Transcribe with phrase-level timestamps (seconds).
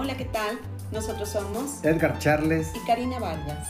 [0.00, 0.60] Hola, ¿qué tal?
[0.92, 3.66] Nosotros somos Edgar Charles y Karina Vargas.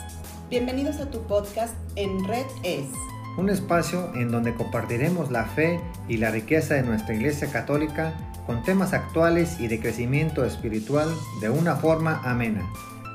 [0.50, 2.84] Bienvenidos a tu podcast En Red Es.
[3.38, 8.12] Un espacio en donde compartiremos la fe y la riqueza de nuestra Iglesia Católica
[8.44, 11.08] con temas actuales y de crecimiento espiritual
[11.40, 12.70] de una forma amena.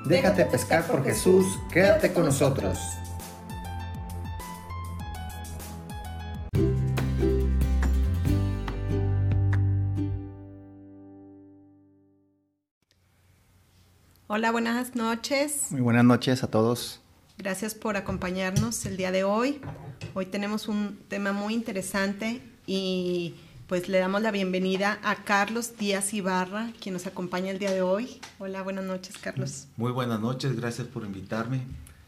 [0.07, 2.79] Déjate, pescar por Jesús, quédate con nosotros.
[14.35, 15.67] Hola, buenas noches.
[15.69, 16.99] Muy buenas noches a todos.
[17.37, 19.61] Gracias por acompañarnos el día de hoy.
[20.15, 23.35] Hoy tenemos un tema muy interesante y
[23.67, 27.83] pues le damos la bienvenida a Carlos Díaz Ibarra, quien nos acompaña el día de
[27.83, 28.19] hoy.
[28.39, 29.67] Hola, buenas noches, Carlos.
[29.77, 31.61] Muy buenas noches, gracias por invitarme.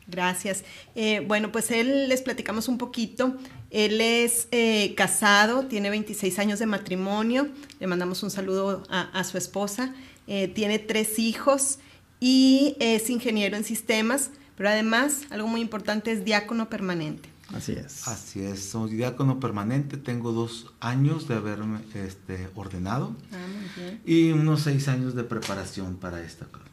[0.08, 0.64] Gracias.
[0.96, 3.36] Eh, bueno, pues él les platicamos un poquito.
[3.70, 7.50] Él es eh, casado, tiene 26 años de matrimonio.
[7.80, 9.94] Le mandamos un saludo a, su esposa.
[10.26, 11.78] Eh, tiene tres hijos
[12.20, 17.30] y es ingeniero en sistemas, pero además, algo muy importante, es diácono permanente.
[17.54, 18.08] Así es.
[18.08, 24.62] Así es, soy diácono permanente, tengo dos años de haberme este, ordenado ah, y unos
[24.62, 26.66] seis años de preparación para esta cosa.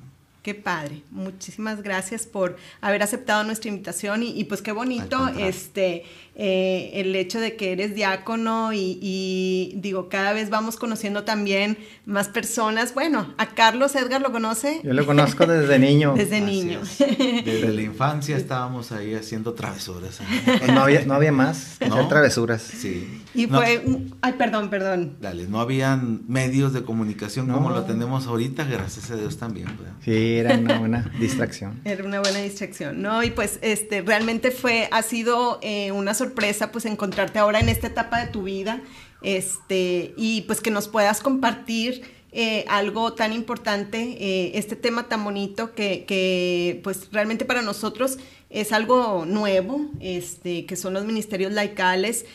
[0.42, 1.02] Qué padre.
[1.12, 7.38] Muchísimas gracias por haber aceptado nuestra invitación y, pues qué bonito este eh, el hecho
[7.38, 12.92] de que eres diácono y, digo, cada vez vamos conociendo también más personas.
[12.94, 14.80] Bueno, a Carlos Edgar lo conoce.
[14.82, 16.14] Yo lo conozco desde niño.
[16.16, 16.80] desde niño.
[16.98, 20.20] Desde la infancia estábamos ahí haciendo travesuras.
[20.66, 22.62] no, había, no había más hacer travesuras.
[22.62, 23.22] Sí.
[23.34, 23.84] Y fue,
[24.22, 25.16] ay, perdón, perdón.
[25.20, 29.68] Dale, no habían medios de comunicación como lo tenemos ahorita, gracias a Dios también.
[30.04, 31.80] Sí, era una buena distracción.
[31.84, 33.22] Era una buena distracción, ¿no?
[33.22, 37.86] Y pues este realmente fue, ha sido eh, una sorpresa pues encontrarte ahora en esta
[37.86, 38.80] etapa de tu vida,
[39.22, 42.02] este, y pues que nos puedas compartir
[42.32, 48.18] eh, algo tan importante, eh, este tema tan bonito que, que, pues realmente para nosotros
[48.50, 52.26] es algo nuevo, este, que son los ministerios laicales,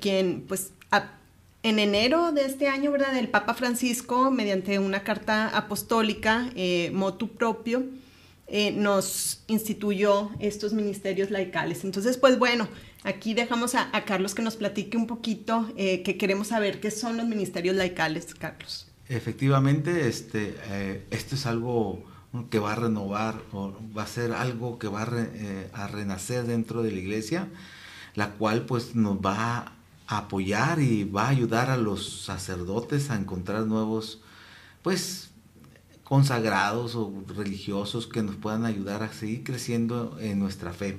[0.00, 0.72] quien pues
[1.64, 3.16] en enero de este año, ¿verdad?
[3.16, 7.84] El Papa Francisco, mediante una carta apostólica, eh, motu propio,
[8.48, 11.82] eh, nos instituyó estos ministerios laicales.
[11.84, 12.68] Entonces, pues bueno,
[13.02, 17.16] aquí dejamos a, Carlos que nos platique un poquito, eh, que queremos saber qué son
[17.16, 18.86] los ministerios laicales, Carlos.
[19.08, 20.56] Efectivamente, este,
[21.10, 22.04] esto es algo
[22.50, 26.82] que va a renovar, o va a ser algo que va a, a renacer dentro
[26.82, 27.48] de la iglesia,
[28.14, 29.72] la cual pues nos va a
[30.06, 34.20] apoyar y va a ayudar a los sacerdotes a encontrar nuevos,
[34.82, 35.30] pues,
[36.04, 40.98] consagrados o religiosos que nos puedan ayudar a seguir creciendo en nuestra fe,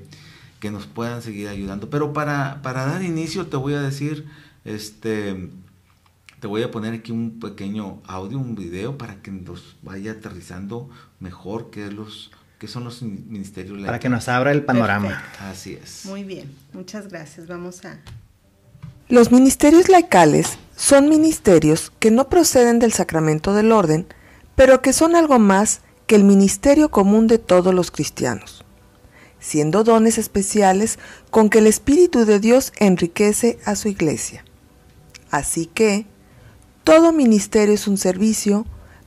[0.59, 1.89] que nos puedan seguir ayudando.
[1.89, 4.25] Pero para, para dar inicio te voy a decir,
[4.63, 5.49] este,
[6.39, 10.89] te voy a poner aquí un pequeño audio, un video para que nos vaya aterrizando
[11.19, 15.23] mejor qué los qué son los ministerios Para que nos abra el panorama.
[15.39, 16.05] Así es.
[16.05, 17.47] Muy bien, muchas gracias.
[17.47, 17.99] Vamos a
[19.07, 24.07] los ministerios laicales son ministerios que no proceden del sacramento del orden,
[24.55, 28.65] pero que son algo más que el ministerio común de todos los cristianos,
[29.39, 30.97] siendo dones especiales
[31.29, 34.43] con que el Espíritu de Dios enriquece a su iglesia.
[35.29, 36.07] Así que,
[36.83, 38.65] todo ministerio es un servicio,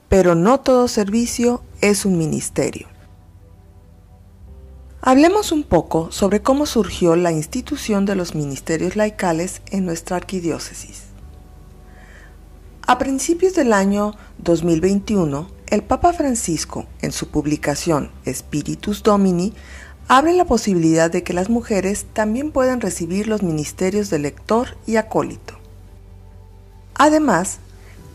[0.08, 2.88] pero no todo servicio es un ministerio.
[5.08, 11.04] Hablemos un poco sobre cómo surgió la institución de los ministerios laicales en nuestra arquidiócesis.
[12.86, 19.54] A principios del año 2021, el Papa Francisco, en su publicación Spiritus Domini,
[20.08, 24.96] abre la posibilidad de que las mujeres también puedan recibir los ministerios de lector y
[24.96, 25.54] acólito.
[26.92, 27.60] Además,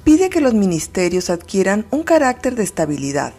[0.04, 3.34] pide que los ministerios adquieran un carácter de estabilidad,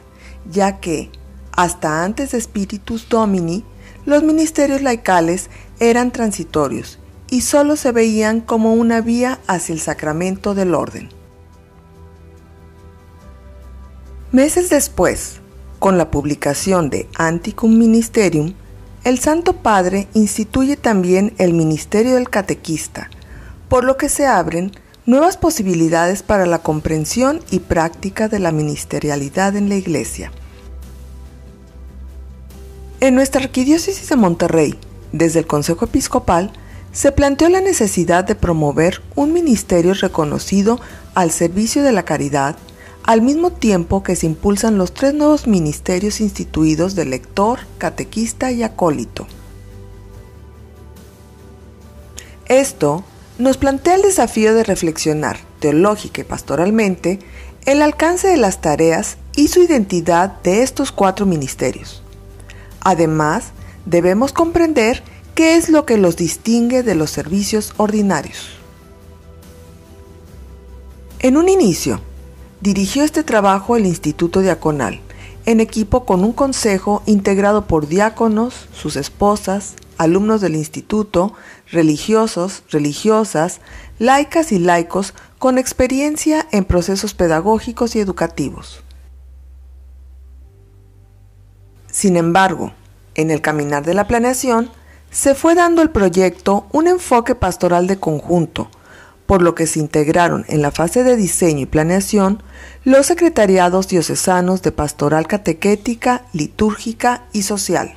[0.50, 1.12] ya que,
[1.56, 3.64] hasta antes de Spiritus Domini,
[4.06, 5.50] los ministerios laicales
[5.80, 6.98] eran transitorios
[7.30, 11.08] y solo se veían como una vía hacia el sacramento del orden.
[14.30, 15.40] Meses después,
[15.78, 18.54] con la publicación de Anticum Ministerium,
[19.04, 23.10] el Santo Padre instituye también el ministerio del catequista,
[23.68, 24.72] por lo que se abren
[25.06, 30.32] nuevas posibilidades para la comprensión y práctica de la ministerialidad en la Iglesia.
[33.04, 34.78] En nuestra arquidiócesis de Monterrey,
[35.12, 36.50] desde el Consejo Episcopal,
[36.90, 40.80] se planteó la necesidad de promover un ministerio reconocido
[41.14, 42.56] al servicio de la caridad,
[43.02, 48.62] al mismo tiempo que se impulsan los tres nuevos ministerios instituidos de lector, catequista y
[48.62, 49.26] acólito.
[52.46, 53.04] Esto
[53.36, 57.18] nos plantea el desafío de reflexionar teológica y pastoralmente
[57.66, 62.03] el alcance de las tareas y su identidad de estos cuatro ministerios.
[62.84, 63.46] Además,
[63.86, 65.02] debemos comprender
[65.34, 68.50] qué es lo que los distingue de los servicios ordinarios.
[71.20, 72.00] En un inicio,
[72.60, 75.00] dirigió este trabajo el Instituto Diaconal,
[75.46, 81.32] en equipo con un consejo integrado por diáconos, sus esposas, alumnos del instituto,
[81.70, 83.60] religiosos, religiosas,
[83.98, 88.83] laicas y laicos con experiencia en procesos pedagógicos y educativos.
[91.94, 92.72] Sin embargo,
[93.14, 94.68] en el caminar de la planeación,
[95.12, 98.68] se fue dando el proyecto un enfoque pastoral de conjunto,
[99.26, 102.42] por lo que se integraron en la fase de diseño y planeación
[102.82, 107.94] los secretariados diocesanos de pastoral catequética, litúrgica y social.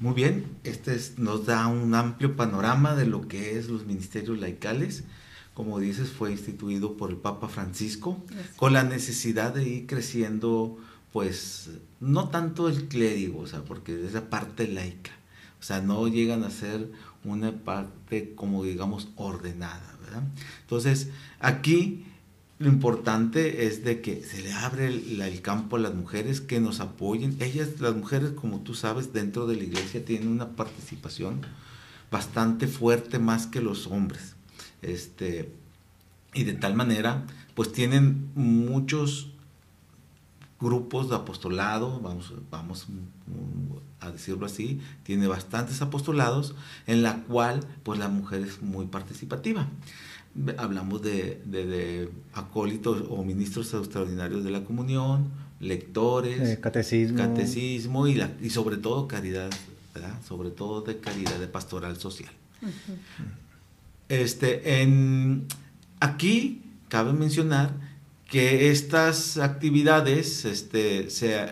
[0.00, 5.04] Muy bien, este nos da un amplio panorama de lo que es los ministerios laicales.
[5.54, 8.22] Como dices, fue instituido por el Papa Francisco
[8.56, 10.78] con la necesidad de ir creciendo,
[11.12, 11.70] pues,
[12.00, 15.12] no tanto el clérigo, o sea, porque es la parte laica,
[15.60, 16.90] o sea, no llegan a ser
[17.24, 20.22] una parte como digamos ordenada, ¿verdad?
[20.62, 22.04] Entonces, aquí
[22.62, 26.78] lo importante es de que se le abre el, campo a las mujeres que nos
[26.78, 27.36] apoyen.
[27.40, 31.40] Ellas, las mujeres, como tú sabes, dentro de la iglesia tienen una participación
[32.10, 34.31] bastante fuerte más que los hombres.
[34.82, 35.52] Este,
[36.34, 37.24] y de tal manera,
[37.54, 39.32] pues tienen muchos
[40.60, 42.86] grupos de apostolado, vamos, vamos
[44.00, 46.54] a decirlo así, tiene bastantes apostolados
[46.86, 49.68] en la cual pues la mujer es muy participativa.
[50.56, 55.30] Hablamos de, acólitos o ministros extraordinarios de la comunión,
[55.60, 59.50] lectores, eh, catecismo, catecismo y, la, y sobre todo caridad,
[60.26, 62.32] sobre todo de caridad de pastoral social.
[64.08, 65.46] Este, en,
[66.00, 67.72] aquí cabe mencionar
[68.28, 71.50] que estas actividades este, se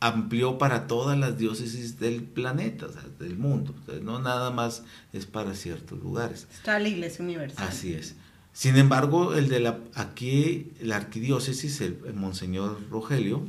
[0.00, 2.86] amplió para todas las diócesis del planeta,
[3.18, 3.74] del mundo.
[4.02, 6.46] no nada más es para ciertos lugares.
[6.52, 7.66] Está la Iglesia Universal.
[7.66, 8.14] Así es.
[8.52, 13.42] Sin embargo, el de la aquí la arquidiócesis, el, monseñor Rogelio,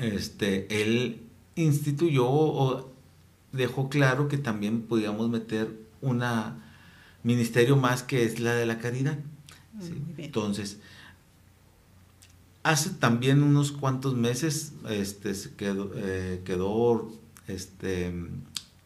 [0.00, 1.22] este, él
[1.56, 2.90] instituyó o
[3.52, 6.67] dejó claro que también podíamos meter una
[7.28, 9.18] ministerio más que es la de la caridad.
[10.16, 10.78] Entonces,
[12.64, 17.10] Hace también unos cuantos meses este, quedó, eh, quedó
[17.46, 18.12] este,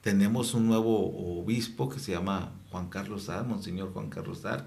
[0.03, 4.67] tenemos un nuevo obispo que se llama Juan Carlos Sark, Monseñor Juan Carlos Sark.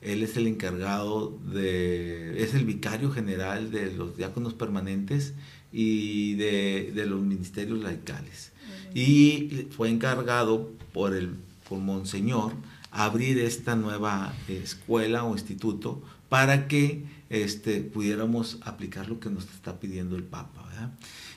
[0.00, 5.34] Él es el encargado de, es el vicario general de los diáconos permanentes
[5.72, 8.52] y de, de los ministerios laicales.
[8.94, 11.34] Y fue encargado por el
[11.68, 12.52] por Monseñor
[12.90, 19.78] abrir esta nueva escuela o instituto para que este, pudiéramos aplicar lo que nos está
[19.80, 20.66] pidiendo el Papa.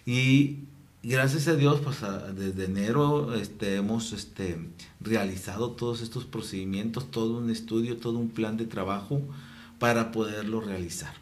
[0.06, 0.60] Y
[1.04, 1.98] gracias a Dios, pues
[2.36, 4.70] desde enero este, hemos este,
[5.00, 9.22] realizado todos estos procedimientos, todo un estudio, todo un plan de trabajo
[9.80, 11.14] para poderlo realizar.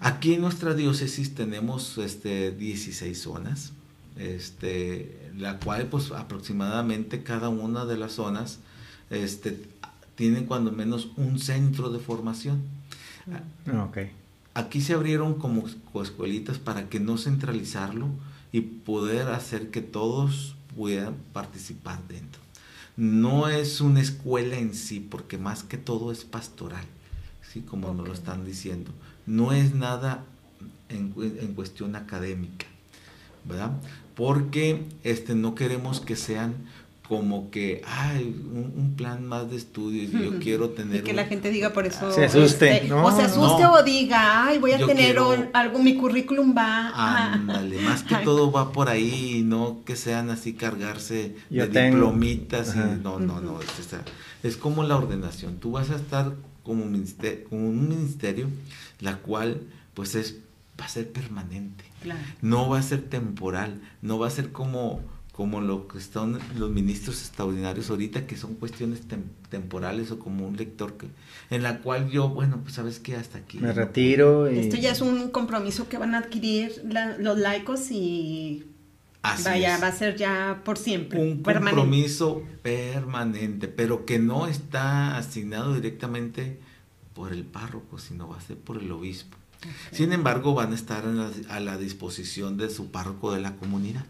[0.00, 3.72] Aquí en nuestra diócesis tenemos este, 16 zonas,
[4.16, 8.58] este, la cual pues aproximadamente cada una de las zonas
[9.10, 9.60] este,
[10.14, 12.62] tienen cuando menos un centro de formación.
[13.30, 14.10] Ah, okay.
[14.54, 15.64] Aquí se abrieron como
[16.02, 18.08] escuelitas para que no centralizarlo
[18.52, 22.40] y poder hacer que todos puedan participar dentro.
[22.96, 26.84] No es una escuela en sí, porque más que todo es pastoral,
[27.52, 27.60] ¿sí?
[27.60, 28.90] como nos lo están diciendo.
[29.26, 30.24] No es nada
[30.88, 32.64] en, en, cuestión académica,
[33.44, 33.72] ¿verdad?
[34.14, 36.54] Porque este, no queremos que sean
[37.08, 41.00] como que, ay, un, plan más de estudio y yo quiero tener...
[41.00, 42.10] Y que la gente diga por eso...
[42.10, 42.78] Se asuste.
[42.78, 45.18] Este, o se asuste o diga, ay, voy a tener
[45.52, 47.32] algo, mi currículum va...
[47.32, 52.78] Ándale, más que todo va por ahí, no que sean así cargarse de diplomitas y
[53.02, 53.68] no, no, no, es,
[54.42, 55.58] es, como la ordenación.
[55.58, 56.32] Tú vas a estar
[56.64, 58.48] como, ministerio, como un ministerio,
[59.00, 59.60] la cual
[59.94, 60.38] pues es
[60.80, 61.84] va a ser permanente.
[62.42, 65.00] No va a ser temporal, no va a ser como
[65.36, 69.02] como lo que están los ministros extraordinarios ahorita, que son cuestiones
[69.50, 71.08] temporales o como un lector que,
[71.50, 73.58] en la cual yo, bueno, pues sabes que hasta aquí.
[73.58, 74.50] Me retiro.
[74.50, 74.60] Y...
[74.60, 76.82] Esto ya es un compromiso que van a adquirir
[77.18, 78.64] los laicos y
[79.44, 81.20] vaya, va a ser ya por siempre.
[81.20, 86.58] Un compromiso permanente, pero que no está asignado directamente
[87.12, 89.36] por el párroco, sino va a ser por el obispo.
[89.90, 91.04] Sin embargo, van a estar
[91.50, 94.06] a la disposición de su párroco de la comunidad.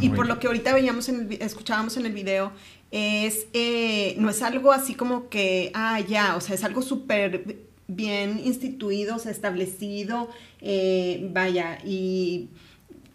[0.00, 2.52] Y por lo que ahorita veíamos en el, escuchábamos en el video,
[2.90, 7.58] es, eh, no es algo así como que, ah, ya, o sea, es algo súper
[7.88, 12.48] bien instituido, o sea, establecido, eh, vaya, y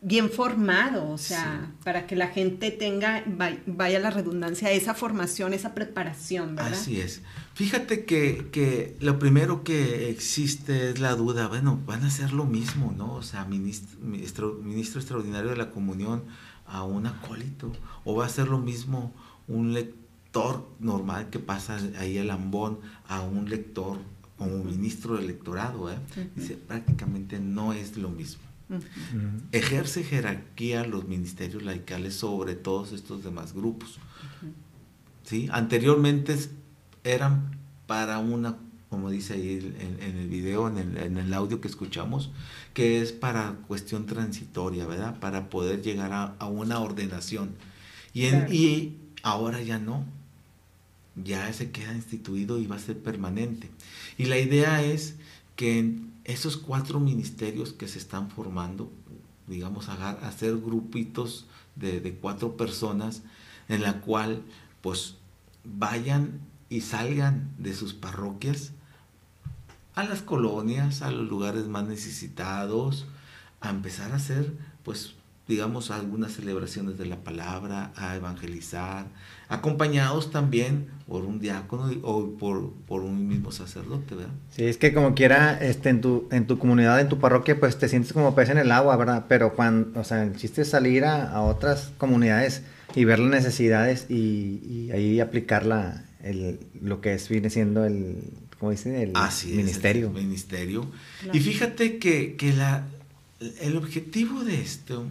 [0.01, 3.23] bien formado, o sea, para que la gente tenga,
[3.65, 6.73] vaya la redundancia, esa formación, esa preparación, ¿verdad?
[6.73, 7.21] Así es.
[7.57, 12.45] Fíjate que, que, lo primero que existe es la duda, bueno, van a hacer lo
[12.45, 13.15] mismo, ¿no?
[13.15, 16.21] O sea, ministro, ministro extraordinario de la comunión
[16.67, 17.71] a un acólito,
[18.05, 19.11] o va a ser lo mismo
[19.47, 23.97] un lector normal que pasa ahí el ambón a un lector
[24.37, 25.97] como ministro del electorado, ¿eh?
[26.35, 28.43] Dice, prácticamente no es lo mismo.
[29.51, 33.97] Ejerce jerarquía los ministerios laicales sobre todos estos demás grupos.
[35.23, 35.49] ¿Sí?
[35.51, 36.37] Anteriormente
[37.07, 38.57] eran para una,
[38.89, 42.31] como dice ahí en, el video, en el, audio que escuchamos,
[42.73, 45.19] que es para cuestión transitoria, ¿verdad?
[45.19, 47.55] Para poder llegar a, una ordenación.
[48.13, 50.05] Y, y ahora ya no.
[51.15, 53.71] Ya se queda instituido y va a ser permanente.
[54.17, 55.15] Y la idea es
[55.55, 58.91] que en esos cuatro ministerios que se están formando,
[59.47, 63.23] digamos, hacer grupitos de, de cuatro personas
[63.69, 64.43] en la cual
[64.81, 65.15] pues
[65.63, 68.71] vayan y salgan de sus parroquias
[69.95, 73.07] a las colonias, a los lugares más necesitados,
[73.61, 75.15] a empezar a hacer pues
[75.47, 79.05] digamos, algunas celebraciones de la palabra, a evangelizar,
[79.47, 84.33] acompañados también por un diácono o por, por, un mismo sacerdote, ¿verdad?
[84.51, 87.77] Sí, es que como quiera, este, en, tu, en tu comunidad, en tu parroquia, pues
[87.77, 89.25] te sientes como pez en el agua, ¿verdad?
[89.29, 93.29] Pero cuando, o sea, el chiste es salir a, a otras comunidades y ver las
[93.29, 98.23] necesidades y, y ahí aplicar la, el, lo que es, viene siendo el,
[98.59, 98.95] ¿cómo dicen?
[98.95, 99.13] El
[99.55, 100.09] ministerio.
[100.09, 100.91] ministerio.
[101.33, 102.87] Y fíjate que, que la,
[103.61, 105.05] el objetivo de esto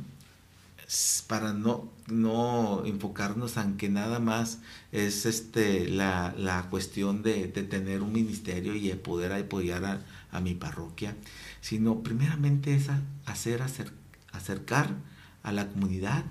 [1.27, 4.61] para no, no enfocarnos en que nada más
[4.93, 10.05] es este, la, la cuestión de, de, tener un ministerio y de poder apoyar a,
[10.31, 11.17] a mi parroquia,
[11.61, 12.87] sino primeramente es
[13.25, 13.91] hacer, hacer,
[14.33, 14.95] acercar
[15.43, 16.25] a la comunidad,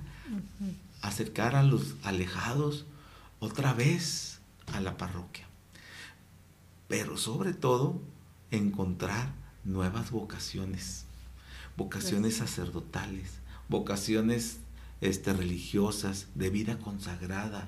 [1.01, 2.86] acercar a los alejados
[3.39, 4.35] otra vez
[4.74, 5.48] a la parroquia.
[6.88, 8.00] Pero sobre todo
[8.51, 11.05] encontrar nuevas vocaciones,
[11.75, 14.60] vocaciones sacerdotales, vocaciones
[15.01, 17.67] este, religiosas, de vida consagrada,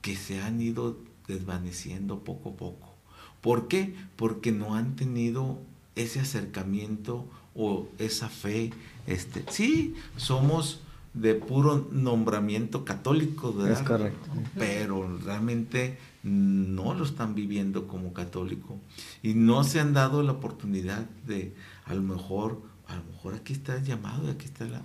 [0.00, 2.94] que se han ido desvaneciendo poco a poco.
[3.40, 3.94] ¿Por qué?
[4.16, 5.58] Porque no han tenido
[5.94, 8.72] ese acercamiento o esa fe.
[9.06, 10.80] Este, sí, somos
[11.14, 13.80] de puro nombramiento católico, ¿verdad?
[13.80, 14.28] Es correcto.
[14.56, 18.78] Pero realmente no lo están viviendo como católico
[19.22, 21.54] y no se han dado la oportunidad de
[21.84, 24.80] a lo mejor a lo mejor aquí está el llamado y aquí está la,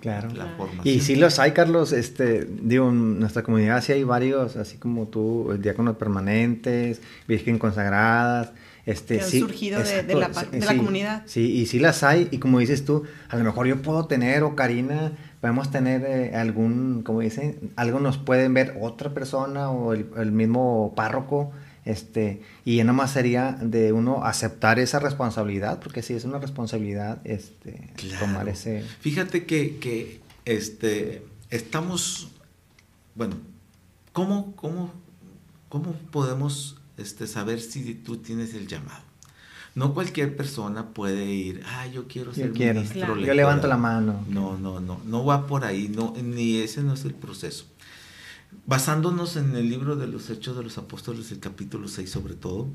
[0.58, 0.82] formación.
[0.84, 5.08] Y sí los hay, Carlos, este, digo, en nuestra comunidad sí hay varios, así como
[5.08, 8.52] tú, diáconos permanentes, virgen consagradas,
[8.84, 11.22] este, que han surgido de, la, comunidad.
[11.24, 14.42] Sí, y sí las hay, y como dices tú, a lo mejor yo puedo tener,
[14.42, 15.12] o Karina,
[15.44, 20.32] podemos tener eh, algún, como dicen, algo nos pueden ver otra persona o el, el
[20.32, 21.52] mismo párroco,
[21.84, 27.20] este, y nada más sería de uno aceptar esa responsabilidad, porque sí es una responsabilidad
[27.24, 28.84] este, tomar ese...
[29.00, 32.30] Fíjate que, que este, estamos,
[33.14, 33.36] bueno,
[34.14, 34.94] ¿cómo, cómo,
[35.68, 39.02] cómo podemos este, saber si tú tienes el llamado?
[39.74, 43.16] No cualquier persona puede ir, ah, yo quiero ser ministro.
[43.16, 44.24] Yo levanto la mano.
[44.28, 47.66] No, no, no, no va por ahí, no, ni ese no es el proceso
[48.66, 52.68] basándonos en el libro de los Hechos de los Apóstoles, el capítulo 6 sobre todo,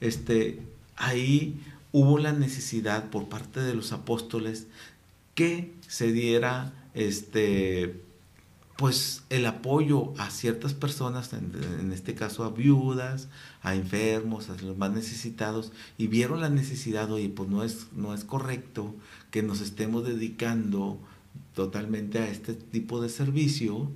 [0.00, 0.62] este,
[0.96, 1.60] ahí
[1.92, 4.66] hubo la necesidad por parte de los apóstoles
[5.34, 8.02] que se diera este,
[8.76, 13.28] pues el apoyo a ciertas personas, en, este caso a viudas,
[13.62, 18.14] a enfermos, a los más necesitados, y vieron la necesidad, oye, pues no es, no
[18.14, 18.94] es correcto
[19.30, 20.98] que nos estemos dedicando
[21.54, 23.90] totalmente a este tipo de servicio,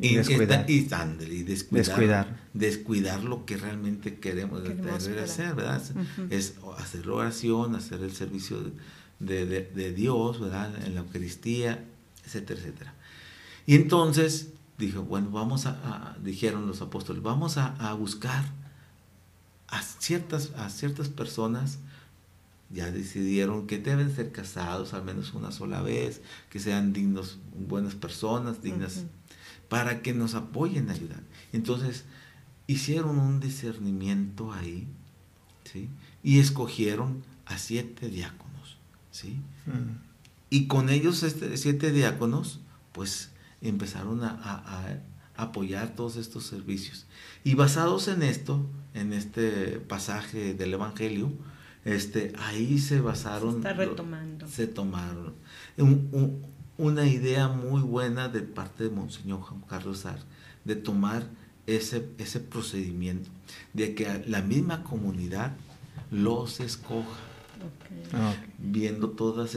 [0.00, 0.64] y, descuidar.
[0.66, 4.62] descuidar, descuidar, lo que realmente queremos,
[4.94, 5.82] hacer, ¿verdad?
[6.30, 8.58] Es hacer oración, hacer el servicio
[9.18, 10.72] de, Dios, ¿verdad?
[10.86, 11.84] En la Eucaristía,
[12.28, 12.94] etcétera, etcétera.
[13.66, 18.44] Y entonces dijo, bueno, vamos a, dijeron los apóstoles, vamos a, buscar
[19.66, 21.78] a ciertas, a ciertas personas
[22.70, 26.20] ya decidieron que deben ser casados al menos una sola vez,
[26.50, 29.04] que sean dignos, buenas personas, dignas
[29.68, 31.22] para que nos apoyen a ayudar.
[31.52, 32.04] Entonces,
[32.66, 34.86] hicieron un discernimiento ahí,
[35.64, 35.88] ¿sí?
[36.22, 38.78] Y escogieron a siete diáconos,
[39.10, 39.40] ¿sí?
[40.50, 42.60] Y con ellos, este, siete diáconos,
[42.92, 45.02] pues empezaron a,
[45.36, 47.06] apoyar todos estos servicios.
[47.44, 51.30] Y basados en esto, en este pasaje del Evangelio,
[51.84, 53.52] este, ahí se basaron.
[53.52, 54.48] Se está retomando.
[54.48, 55.34] Se tomaron.
[56.76, 60.18] una idea muy buena de parte de Monseñor Juan Carlos Sar,
[60.64, 61.28] de tomar
[61.68, 63.30] ese, ese procedimiento,
[63.74, 65.52] de que la misma comunidad
[66.10, 67.16] los escoja.
[68.12, 69.54] Ah, viendo todos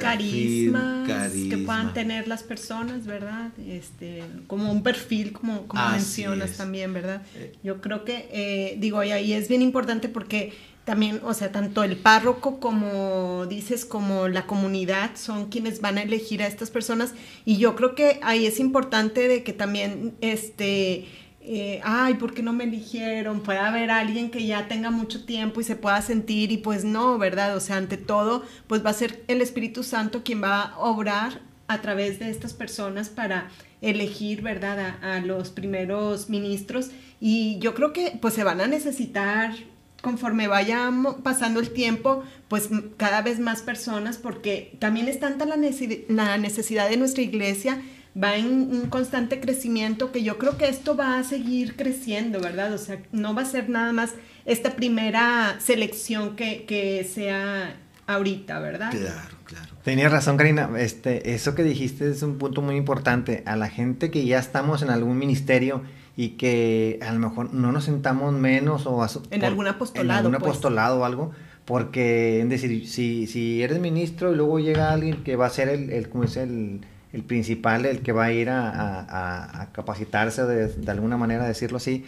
[0.00, 3.50] carismas, que puedan tener las personas, ¿verdad?
[3.58, 7.22] Este, como un perfil, como, como mencionas también, ¿verdad?
[7.36, 7.52] Eh.
[7.62, 10.52] Yo creo que, eh, digo, y ahí es bien importante porque
[10.84, 16.02] también, o sea, tanto el párroco como dices, como la comunidad son quienes van a
[16.02, 21.06] elegir a estas personas y yo creo que ahí es importante de que también, este,
[21.44, 23.40] eh, ay, ¿por qué no me eligieron?
[23.40, 27.18] Puede haber alguien que ya tenga mucho tiempo y se pueda sentir y pues no,
[27.18, 27.56] ¿verdad?
[27.56, 31.40] O sea, ante todo, pues va a ser el Espíritu Santo quien va a obrar
[31.66, 33.48] a través de estas personas para
[33.80, 34.98] elegir, ¿verdad?
[35.02, 39.52] A, los primeros ministros y yo creo que pues se van a necesitar
[40.00, 40.90] conforme vaya
[41.24, 46.96] pasando el tiempo, pues cada vez más personas, porque también es tanta la necesidad de
[46.96, 47.80] nuestra iglesia
[48.20, 52.72] va en un constante crecimiento que yo creo que esto va a seguir creciendo, ¿verdad?
[52.74, 54.14] O sea, no va a ser nada más
[54.44, 57.76] esta primera selección que, que sea
[58.06, 58.90] ahorita, ¿verdad?
[58.90, 59.74] Claro, claro.
[59.82, 60.70] Tenías razón, Karina.
[60.78, 63.42] Este, eso que dijiste es un punto muy importante.
[63.46, 65.82] A la gente que ya estamos en algún ministerio
[66.16, 70.32] y que a lo mejor no nos sentamos menos o en algún apostolado, en algún
[70.32, 70.42] pues.
[70.42, 71.32] apostolado o algo,
[71.64, 75.70] porque es decir, si, si eres ministro y luego llega alguien que va a ser
[75.70, 80.68] el, el como es el el principal, el que va a ir a, capacitarse, de,
[80.68, 82.04] de, alguna manera decirlo así,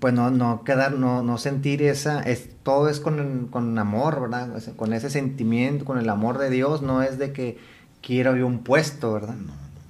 [0.00, 4.60] pues no, no quedar, no, no sentir esa, es, todo es con, con amor, ¿verdad?
[4.74, 7.58] Con ese sentimiento, con el amor de Dios, no es de que
[8.02, 9.36] quiero yo un puesto, ¿verdad?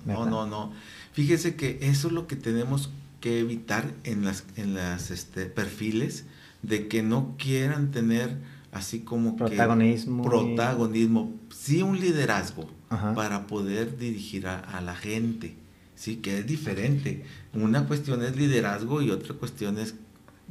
[0.04, 0.72] No, no, no,
[1.12, 2.90] Fíjese que eso es lo que tenemos
[3.20, 6.24] que evitar en las, en las este, perfiles,
[6.62, 8.36] de que no quieran tener
[8.72, 10.22] así como protagonismo.
[10.22, 12.68] Que, protagonismo, sí un liderazgo
[13.14, 15.54] para poder dirigir a, la gente,
[15.94, 17.24] sí, que es diferente.
[17.54, 19.94] Una cuestión es liderazgo y otra cuestión es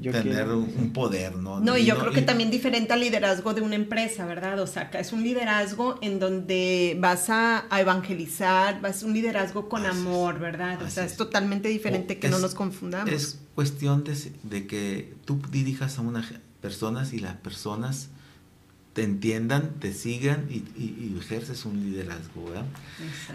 [0.01, 1.59] tener un poder, ¿no?
[1.59, 4.57] No, y yo creo que también diferente al liderazgo de una empresa, ¿verdad?
[4.61, 10.39] O sea, es un liderazgo en donde vas a, evangelizar, vas un liderazgo con amor,
[10.39, 10.81] ¿verdad?
[10.81, 13.11] O sea, es, totalmente diferente que no nos confundamos.
[13.11, 16.27] Es cuestión de, de que tú dirijas a unas
[16.61, 18.09] personas y las personas
[18.99, 22.65] te entiendan, te sigan y, ejerces un liderazgo, ¿verdad?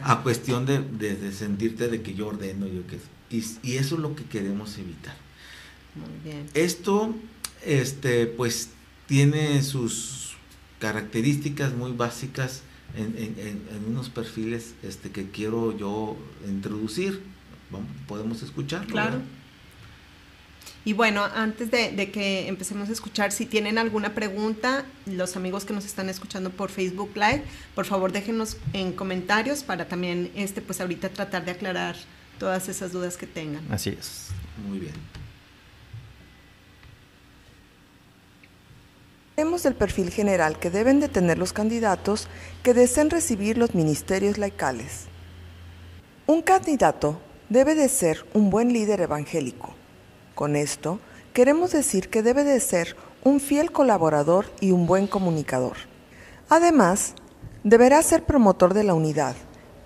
[0.03, 2.98] A cuestión de, sentirte de que yo ordeno, yo que
[3.31, 5.16] y, y eso es lo que queremos evitar.
[5.94, 6.46] Muy bien.
[6.53, 7.14] Esto,
[7.64, 8.72] este, pues,
[9.07, 10.35] tiene sus
[10.81, 12.61] características muy básicas
[12.94, 16.14] en, unos perfiles este, que quiero yo
[16.46, 17.22] introducir.
[18.07, 18.87] ¿Podemos escuchar?
[18.87, 19.22] Claro.
[20.86, 25.72] Y bueno, antes de, que empecemos a escuchar, si tienen alguna pregunta, los amigos que
[25.72, 27.42] nos están escuchando por Facebook Live,
[27.74, 31.96] por favor déjenos en comentarios para también, este, pues ahorita tratar de aclarar
[32.38, 33.64] todas esas dudas que tengan.
[33.72, 34.28] Así es.
[34.68, 34.94] Muy bien.
[39.36, 42.28] Tenemos del perfil general que deben de tener los candidatos
[42.62, 45.06] que deseen recibir los ministerios laicales.
[46.26, 49.73] Un candidato debe de ser un buen líder evangélico
[50.34, 51.00] con esto,
[51.32, 55.76] queremos decir que debe de ser un fiel colaborador y un buen comunicador.
[56.48, 57.14] Además,
[57.62, 59.34] deberá ser promotor de la unidad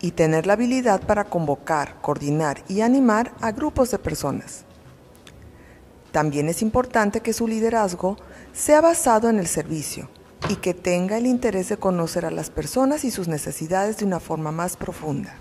[0.01, 4.65] y tener la habilidad para convocar, coordinar y animar a grupos de personas.
[6.13, 8.17] También es importante que su liderazgo
[8.53, 10.09] sea basado en el servicio
[10.49, 14.21] y que tenga el interés de conocer a las personas y sus necesidades de una
[14.21, 15.35] forma más profunda.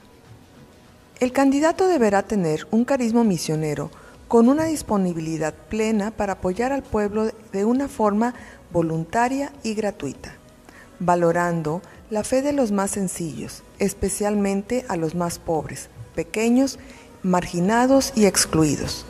[1.19, 3.89] El candidato deberá tener un carisma misionero
[4.27, 8.33] con una disponibilidad plena para apoyar al pueblo de una forma
[8.71, 10.33] voluntaria y gratuita,
[10.99, 16.77] valorando la fe de los más sencillos, especialmente a los más pobres, pequeños,
[17.23, 19.05] marginados y excluidos,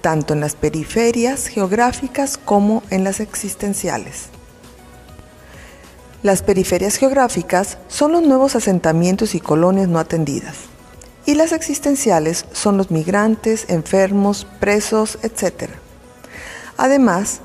[0.00, 4.26] tanto en las periferias geográficas como en las existenciales.
[6.22, 10.75] Las periferias geográficas son los nuevos asentamientos y colonias no atendidas
[11.26, 15.70] y las existenciales son los migrantes, enfermos, presos, etc.
[16.76, 17.40] Además,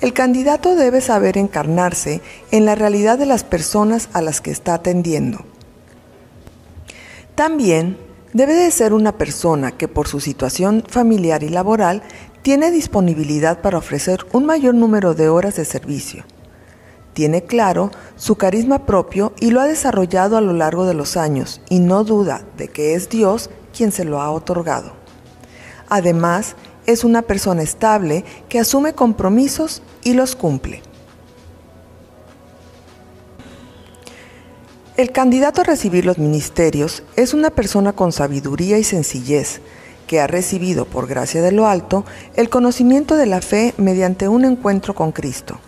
[0.00, 4.74] el candidato debe saber encarnarse en la realidad de las personas a las que está
[4.74, 5.44] atendiendo.
[7.34, 7.96] También
[8.32, 12.02] debe de ser una persona que por su situación familiar y laboral
[12.42, 16.24] tiene disponibilidad para ofrecer un mayor número de horas de servicio.
[17.12, 21.60] Tiene claro su carisma propio y lo ha desarrollado a lo largo de los años
[21.68, 24.92] y no duda de que es Dios quien se lo ha otorgado.
[25.88, 26.54] Además,
[26.86, 30.82] es una persona estable que asume compromisos y los cumple.
[34.96, 39.60] El candidato a recibir los ministerios es una persona con sabiduría y sencillez,
[40.06, 42.04] que ha recibido por gracia de lo alto
[42.36, 45.58] el conocimiento de la fe mediante un encuentro con Cristo.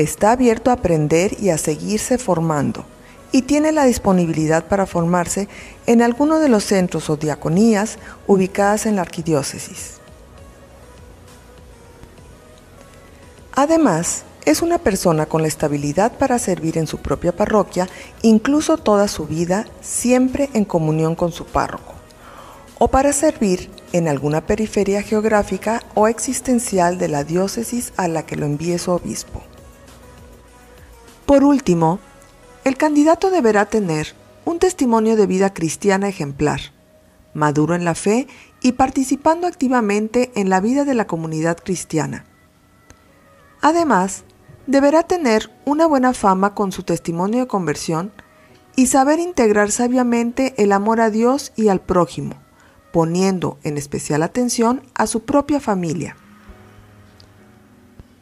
[0.00, 2.86] Está abierto a aprender y a seguirse formando,
[3.32, 5.46] y tiene la disponibilidad para formarse
[5.84, 9.98] en alguno de los centros o diaconías ubicadas en la arquidiócesis.
[13.52, 17.86] Además, es una persona con la estabilidad para servir en su propia parroquia,
[18.22, 21.92] incluso toda su vida, siempre en comunión con su párroco,
[22.78, 28.36] o para servir en alguna periferia geográfica o existencial de la diócesis a la que
[28.36, 29.42] lo envíe su obispo.
[31.30, 32.00] Por último,
[32.64, 36.60] el candidato deberá tener un testimonio de vida cristiana ejemplar,
[37.34, 38.26] maduro en la fe
[38.60, 42.24] y participando activamente en la vida de la comunidad cristiana.
[43.60, 44.24] Además,
[44.66, 48.10] deberá tener una buena fama con su testimonio de conversión
[48.74, 52.42] y saber integrar sabiamente el amor a Dios y al prójimo,
[52.92, 56.16] poniendo en especial atención a su propia familia.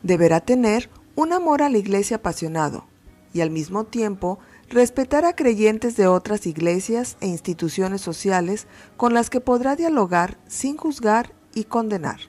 [0.03, 2.88] Deberá tener un amor a la iglesia apasionado
[3.33, 4.39] y al mismo tiempo
[4.69, 10.77] respetar a creyentes de otras iglesias e instituciones sociales con las que podrá dialogar sin
[10.77, 12.21] juzgar y condenar.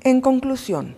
[0.00, 0.96] En conclusión,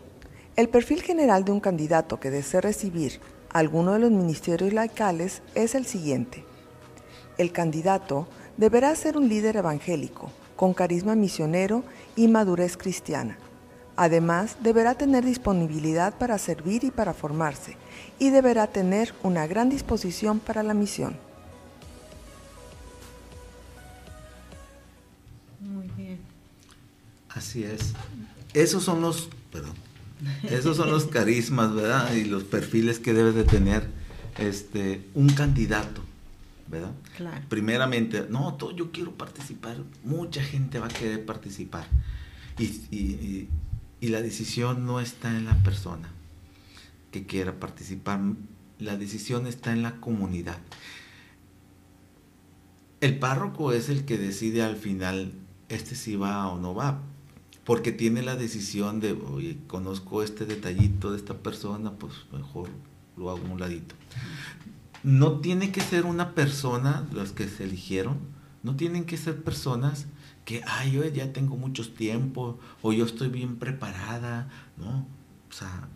[0.57, 5.75] el perfil general de un candidato que desee recibir alguno de los ministerios laicales es
[5.75, 6.45] el siguiente.
[7.37, 8.27] El candidato
[8.57, 11.83] deberá ser un líder evangélico, con carisma misionero
[12.17, 13.39] y madurez cristiana.
[13.97, 17.77] Además, deberá tener disponibilidad para servir y para formarse,
[18.19, 21.17] y deberá tener una gran disposición para la misión.
[25.61, 26.19] Muy bien.
[27.29, 27.93] Así es.
[28.53, 29.75] Esos son los, perdón,
[30.43, 32.13] esos son los carismas, ¿verdad?
[32.15, 33.89] Y los perfiles que debe de tener
[34.39, 36.03] este, un candidato,
[36.67, 36.93] ¿verdad?
[37.17, 37.43] Claro.
[37.49, 41.87] Primeramente, no, todo, yo quiero participar, mucha gente va a querer participar.
[44.05, 46.11] Y, la decisión no está en la persona
[47.11, 48.21] que quiera participar,
[48.79, 50.59] la decisión está en la comunidad.
[53.01, 55.33] El párroco es el que decide al final,
[55.69, 57.01] este si va o no va,
[57.64, 59.17] porque tiene la decisión de,
[59.69, 62.69] conozco este detallito de esta persona, pues mejor
[63.17, 63.95] lo hago un ladito.
[65.03, 68.19] No tiene que ser una persona, las que se eligieron,
[68.62, 70.07] no tienen que ser personas
[70.45, 75.07] que, ay, yo ya tengo muchos tiempos, o yo estoy bien preparada, ¿no?
[75.49, 75.89] O sea,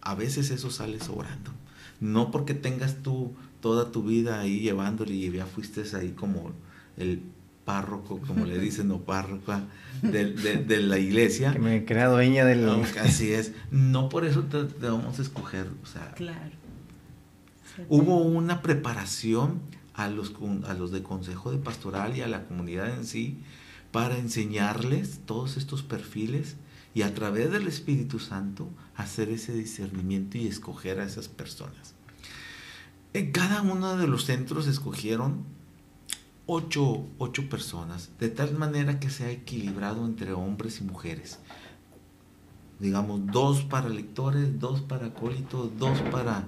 [0.00, 1.52] a veces eso sale sobrando.
[2.00, 6.50] No porque tengas tú toda tu vida ahí llevándole y ya fuiste ahí como
[6.96, 7.22] el
[7.64, 9.62] párroco, como le dicen, o párroca
[10.02, 11.52] de, la iglesia.
[11.52, 12.68] Que me crea dueña del...
[13.00, 13.52] así es.
[13.70, 15.68] No por eso te, vamos a escoger.
[15.82, 16.50] O sea, claro.
[17.88, 19.60] Hubo una preparación
[19.94, 20.34] a los,
[20.66, 23.38] a los de consejo de pastoral y a la comunidad en sí
[23.92, 26.56] para enseñarles todos estos perfiles
[26.94, 31.94] y a través del Espíritu Santo hacer ese discernimiento y escoger a esas personas.
[33.14, 35.44] En cada uno de los centros escogieron
[36.46, 37.06] ocho,
[37.48, 41.38] personas, de tal manera que sea equilibrado entre hombres y mujeres.
[42.80, 46.46] Digamos, dos para lectores, dos para acólitos, dos para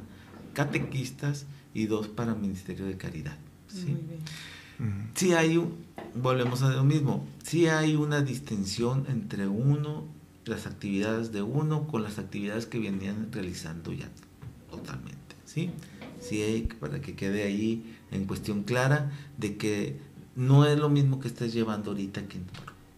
[0.53, 3.37] catequistas y dos para ministerio de caridad.
[3.69, 3.97] ¿sí?
[5.33, 5.77] Hay, un,
[6.15, 10.05] volvemos a lo mismo, si hay una distinción entre uno,
[10.45, 14.09] las actividades de uno con las actividades que venían realizando ya
[14.71, 15.71] totalmente, ¿sí?
[16.21, 19.99] Sí hay, para que quede ahí en cuestión clara de que
[20.37, 22.39] no es lo mismo que estés llevando ahorita que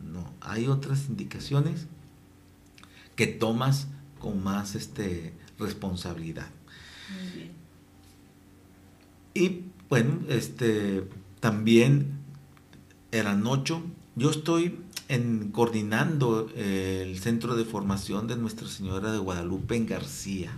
[0.01, 0.33] no.
[0.41, 1.87] Hay otras indicaciones
[3.15, 6.49] que tomas con más este, responsabilidad.
[9.35, 11.05] Y bueno, este,
[11.41, 12.19] también
[13.13, 13.83] eran ocho.
[14.15, 20.51] Yo estoy en, coordinando el centro de formación de Nuestra Señora de Guadalupe en García.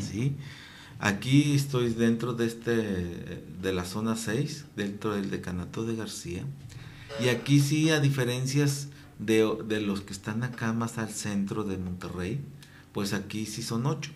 [0.00, 0.36] ¿sí?
[0.98, 6.44] Aquí estoy dentro de, este, de la zona 6, dentro del decanato de García.
[7.20, 11.78] Y aquí sí, a diferencias de, de, los que están acá más al centro de
[11.78, 12.40] Monterrey,
[12.92, 14.10] pues aquí sí son 8.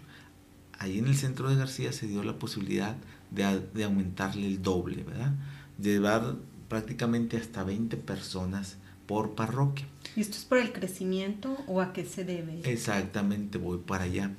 [0.79, 2.97] Ahí en el centro de García se dio la posibilidad
[3.31, 5.35] de, de aumentarle el doble, ¿verdad?
[5.79, 6.37] Llevar
[6.69, 9.87] prácticamente hasta 20 personas por parroquia.
[10.17, 12.61] ¿Y esto es por el crecimiento o a qué se debe?
[12.65, 14.35] Exactamente, voy para allá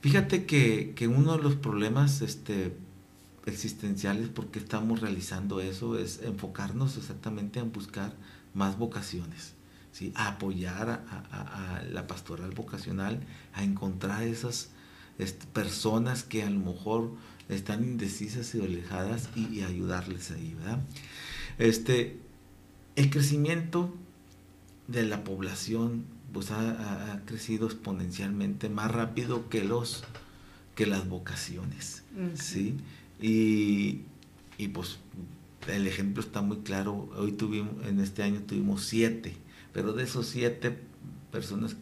[0.00, 2.76] Fíjate que, que uno de los problemas este,
[3.46, 8.14] existenciales, porque estamos realizando eso, es enfocarnos exactamente en buscar
[8.54, 9.54] más vocaciones,
[9.90, 10.12] ¿sí?
[10.14, 13.20] a apoyar a, la pastoral vocacional,
[13.54, 14.70] a encontrar esas
[15.18, 17.10] este, personas que a lo mejor
[17.48, 20.80] están indecisas y alejadas y, ayudarles ahí, ¿verdad?
[21.58, 22.18] Este,
[22.96, 23.94] el crecimiento
[24.86, 30.04] de la población pues ha, crecido exponencialmente más rápido que los
[30.74, 32.76] que las vocaciones, ¿sí?
[33.20, 34.02] Y,
[34.58, 34.98] y, pues
[35.66, 37.10] el ejemplo está muy claro.
[37.16, 39.34] Hoy tuvimos, en este año tuvimos siete,
[39.72, 40.78] pero de esos siete
[41.32, 41.74] personas,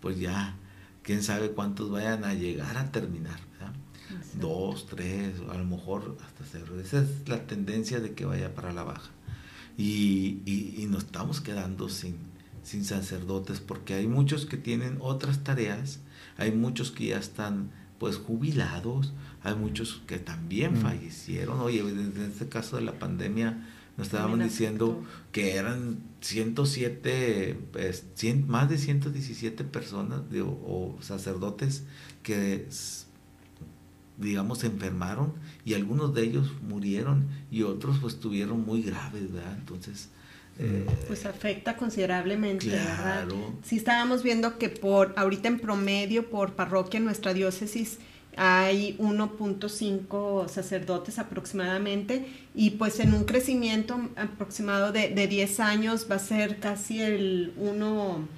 [0.00, 0.56] pues ya,
[1.02, 3.47] quién sabe cuántos vayan a llegar a terminar.
[4.40, 6.78] Dos, tres, a lo mejor hasta cero.
[6.80, 9.10] Esa es la tendencia de que vaya para la baja.
[9.76, 12.16] Y, y, y nos estamos quedando sin,
[12.62, 16.00] sin sacerdotes porque hay muchos que tienen otras tareas,
[16.36, 20.82] hay muchos que ya están pues jubilados, hay muchos que también mm.
[20.82, 21.60] fallecieron.
[21.60, 28.04] Oye, en este caso de la pandemia nos estaban diciendo que eran 107, pues,
[28.46, 31.82] más de 117 personas o sacerdotes
[32.22, 32.68] que
[34.18, 35.32] digamos, se enfermaron
[35.64, 39.56] y algunos de ellos murieron y otros pues estuvieron muy graves, ¿verdad?
[39.58, 40.10] Entonces...
[40.60, 43.28] Eh, pues afecta considerablemente, ¿verdad?
[43.62, 47.98] Sí estábamos viendo que por ahorita en promedio por parroquia en nuestra diócesis
[48.36, 52.26] hay 1.5 sacerdotes aproximadamente
[52.56, 57.52] y pues en un crecimiento aproximado de, de 10 años va a ser casi el
[57.56, 58.28] 1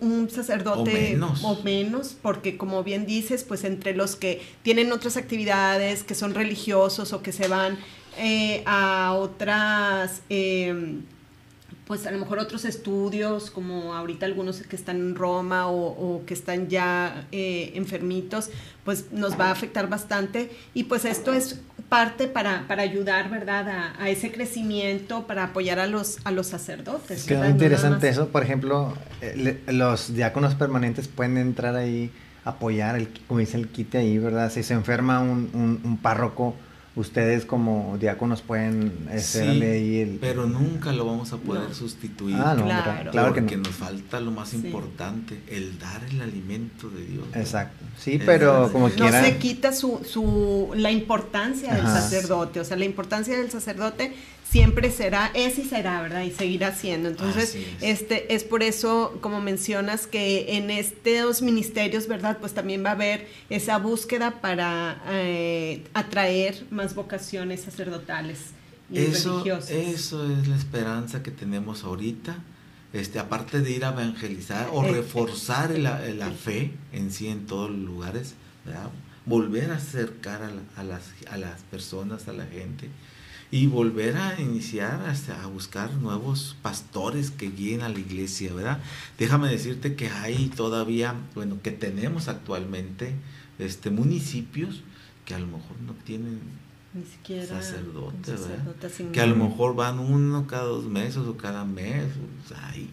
[0.00, 2.16] un sacerdote o menos.
[2.22, 7.22] porque como bien dices, pues entre los que tienen otras actividades, que son religiosos o
[7.22, 7.78] que se van
[8.18, 11.02] eh, a otras, em,
[11.86, 16.34] pues a lo mejor otros estudios, como ahorita algunos que están en Roma o, que
[16.34, 18.50] están ya eh, enfermitos,
[18.84, 20.50] pues nos va a afectar bastante.
[20.74, 25.86] Y pues esto es parte para, para ayudar, ¿verdad?, a, ese crecimiento, para apoyar a
[25.86, 27.22] los, a los sacerdotes.
[27.22, 32.10] Qué interesante eso, por ejemplo, eh, los diáconos permanentes pueden entrar ahí,
[32.44, 34.50] apoyar, el, como dice el quite ahí, ¿verdad?
[34.50, 36.56] Si se enferma un, un, un párroco,
[36.96, 40.18] ustedes como diáconos pueden hacerle ahí el...
[40.18, 42.36] pero nunca lo vamos a poder sustituir.
[42.36, 47.04] Ah, no, claro, claro porque nos falta lo más importante, el dar el alimento de
[47.04, 47.26] Dios.
[47.34, 47.84] Exacto.
[47.98, 49.20] Sí, pero como quiera...
[49.20, 54.14] No se quita su, su, la importancia del sacerdote, o sea, la importancia del sacerdote
[54.50, 56.22] siempre será, es y será, ¿verdad?
[56.22, 57.08] Y seguirá siendo.
[57.08, 62.38] Entonces, este es por eso, como mencionas, que en estos ministerios, ¿verdad?
[62.38, 68.38] Pues también va a haber esa búsqueda para eh, atraer más vocaciones sacerdotales
[68.90, 69.70] y eso, religiosas.
[69.70, 72.38] Eso es la esperanza que tenemos ahorita.
[72.92, 77.68] Este, aparte de ir a evangelizar o reforzar la, la fe en sí en todos
[77.70, 78.90] los lugares, ¿verdad?
[79.26, 82.88] volver a acercar a, a, las, a las personas, a la gente,
[83.50, 88.80] y volver a iniciar hasta a buscar nuevos pastores que guíen a la iglesia, ¿verdad?
[89.18, 93.14] Déjame decirte que hay todavía, bueno, que tenemos actualmente
[93.58, 94.82] este municipios
[95.24, 96.40] que a lo mejor no tienen
[96.92, 99.12] ni siquiera sacerdote, ¿verdad?
[99.12, 102.04] Que a lo mejor van uno cada dos meses o cada mes,
[102.62, 102.90] ahí,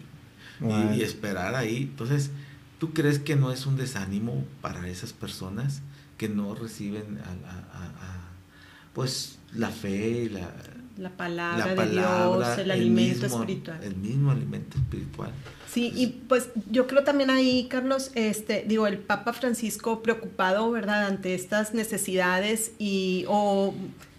[0.94, 1.88] y, esperar ahí.
[1.90, 2.30] Entonces,
[2.78, 5.82] ¿tú crees que no es un desánimo para esas personas
[6.16, 8.24] que no reciben a
[8.94, 10.52] pues la fe, la,
[10.96, 13.82] la palabra, de Dios, el, alimento espiritual.
[13.82, 15.32] El mismo alimento espiritual.
[15.70, 21.06] Sí, y pues yo creo también ahí, Carlos, este, digo, el Papa Francisco preocupado, ¿verdad?,
[21.06, 23.74] ante estas necesidades y, o,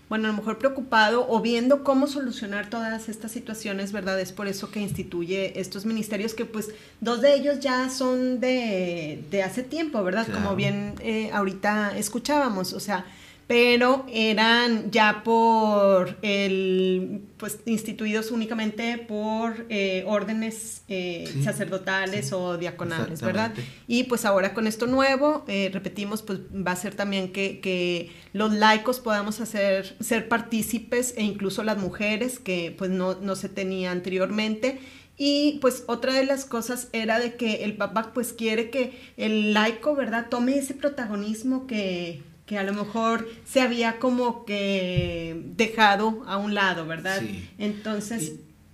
[0.10, 4.20] bueno, a lo mejor preocupado o viendo cómo solucionar todas estas situaciones, ¿verdad?
[4.20, 9.24] Es por eso que instituye estos ministerios que pues dos de ellos ya son de,
[9.32, 10.28] de hace tiempo, ¿verdad?
[10.32, 13.06] Como bien eh, ahorita escuchábamos, o sea,
[13.48, 23.22] pero eran ya por el, pues instituidos únicamente por eh, órdenes eh, sacerdotales o diaconales,
[23.22, 23.54] ¿verdad?
[23.88, 28.12] Y pues ahora con esto nuevo, eh, repetimos, pues va a ser también que, que,
[28.34, 33.48] los laicos podamos hacer, ser partícipes e incluso las mujeres que pues no, no se
[33.48, 34.80] tenía anteriormente.
[35.18, 39.54] Y pues otra de las cosas era de que el Papa pues quiere que el
[39.54, 46.24] laico, ¿verdad?, tome ese protagonismo que, que a lo mejor se había como que dejado
[46.28, 47.20] a un lado, ¿verdad?
[47.20, 47.50] Sí.
[47.58, 48.34] Entonces...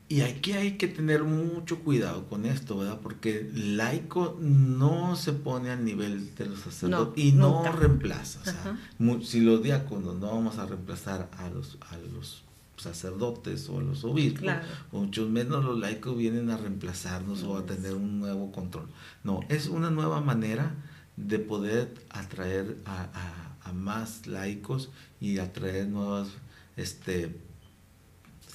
[0.09, 2.99] Y, aquí hay que tener mucho cuidado con esto, ¿verdad?
[3.01, 8.41] Porque el laico no se pone al nivel de los sacerdotes y no reemplaza.
[8.41, 8.77] O sea,
[9.23, 12.43] si los diáconos no vamos a reemplazar a los, a los
[12.75, 14.67] sacerdotes o a los obispos, claro.
[14.91, 18.89] muchos menos los laicos vienen a reemplazarnos o a tener un nuevo control.
[19.23, 20.75] No, es una nueva manera
[21.15, 26.29] de poder atraer a, a más laicos y atraer nuevas
[26.77, 27.35] este,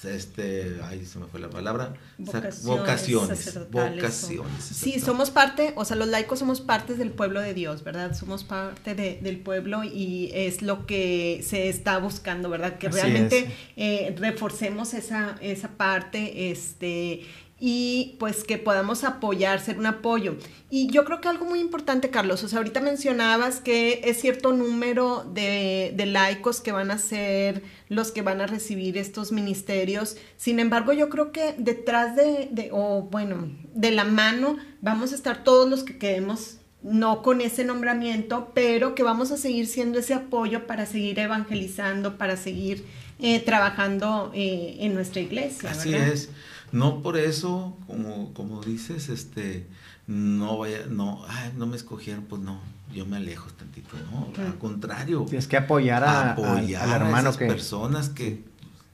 [0.04, 5.96] este, ahí se me fue la palabra, vocaciones, vocaciones, vocaciones Sí, somos parte, o sea,
[5.96, 8.14] los laicos somos parte del pueblo de Dios, ¿verdad?
[8.14, 12.78] Somos parte del pueblo y es lo que se está buscando, ¿verdad?
[12.78, 17.22] Que realmente eh, reforcemos esa, esa parte, este,
[17.58, 20.36] y pues que podamos apoyar, ser un apoyo.
[20.68, 24.52] Y yo creo que algo muy importante, Carlos, o sea, ahorita mencionabas que es cierto
[24.52, 30.16] número de, de laicos que van a ser los que van a recibir estos ministerios.
[30.36, 35.14] Sin embargo, yo creo que detrás de, de o bueno, de la mano vamos a
[35.14, 39.98] estar todos los que quedemos no con ese nombramiento, pero que vamos a seguir siendo
[39.98, 42.84] ese apoyo para seguir evangelizando, para seguir
[43.18, 45.70] eh, trabajando eh, en nuestra iglesia.
[45.70, 46.28] Así es.
[46.72, 49.66] No por eso, como, como dices, este,
[50.06, 52.60] no vaya, no, ay, no me escogieron, pues no,
[52.92, 55.24] yo me alejo tantito, no, al contrario.
[55.28, 58.44] Tienes que apoyar a, apoyar al hermano esas personas que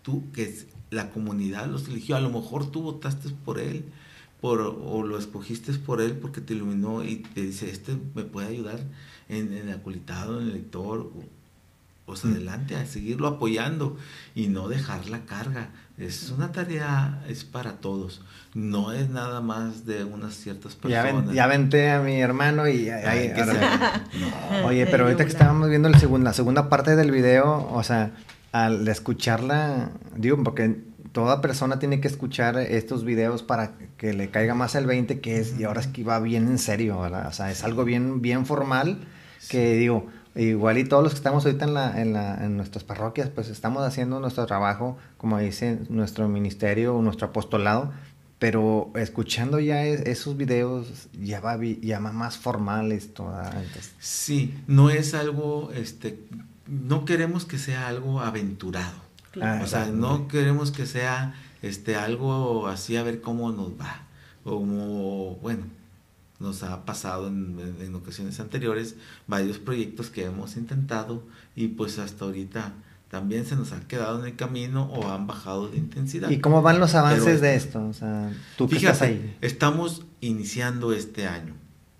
[0.02, 3.84] tú, que la comunidad los eligió, a lo mejor tú votaste por él,
[4.40, 8.48] por, o lo escogiste por él porque te iluminó y te dice, este me puede
[8.48, 8.80] ayudar
[9.28, 11.10] en, en el acolitado, en el lector,
[12.06, 13.96] pues adelante, a seguirlo apoyando
[14.34, 15.70] y no dejar la carga.
[15.98, 18.22] Es una tarea, es para todos.
[18.54, 21.34] No es nada más de unas ciertas personas.
[21.34, 22.90] Ya, venté a mi hermano y...
[24.64, 28.12] Oye, pero ahorita que estábamos viendo el la segunda parte del video, o sea,
[28.52, 30.80] al escucharla, digo, porque
[31.12, 35.38] toda persona tiene que escuchar estos videos para que le caiga más el 20, que
[35.38, 37.28] es, y ahora es que va bien en serio, ¿verdad?
[37.28, 38.98] O sea, es algo bien, bien formal,
[39.48, 42.84] que digo Igual y todos los que estamos ahorita en, la, en, la, en nuestras
[42.84, 47.92] parroquias, pues estamos haciendo nuestro trabajo, como dice nuestro ministerio o nuestro apostolado,
[48.38, 53.32] pero escuchando ya esos videos ya va ya más formal esto.
[54.00, 56.18] Sí, no es algo, este,
[56.66, 58.96] no queremos que sea algo aventurado.
[59.62, 64.06] o sea, no queremos que sea este, algo así a ver cómo nos va.
[64.44, 65.66] Como, bueno,
[66.42, 71.22] nos ha pasado en, ocasiones anteriores varios proyectos que hemos intentado
[71.56, 72.74] y pues hasta ahorita
[73.08, 76.30] también se nos ha quedado en el camino o han bajado de intensidad.
[76.30, 77.86] ¿Y cómo van los avances de esto?
[77.86, 79.36] O sea, tú fíjate, ahí.
[79.40, 81.54] Estamos iniciando este año,